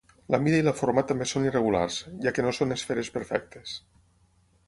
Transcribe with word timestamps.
La 0.35 0.37
mida 0.43 0.61
i 0.61 0.63
la 0.67 0.71
forma 0.77 1.03
també 1.11 1.27
són 1.31 1.45
irregulars, 1.49 1.99
ja 2.25 2.33
que 2.37 2.47
no 2.47 2.55
són 2.61 2.77
esferes 2.79 3.13
perfectes. 3.19 3.77